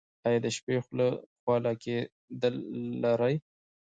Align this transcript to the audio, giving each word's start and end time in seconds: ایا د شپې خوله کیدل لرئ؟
ایا 0.25 0.39
د 0.43 0.47
شپې 0.55 0.75
خوله 1.43 1.71
کیدل 1.83 2.55
لرئ؟ 3.01 3.35